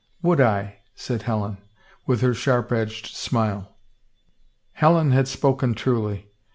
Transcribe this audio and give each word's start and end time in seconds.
"Would 0.23 0.41
I?" 0.41 0.77
said 0.95 1.21
Helen, 1.21 1.59
with 2.07 2.21
her 2.21 2.33
sharp 2.33 2.71
edged 2.71 3.05
smile. 3.15 3.75
Helen 4.71 5.11
had 5.11 5.27
spoken 5.27 5.75
truly. 5.75 6.31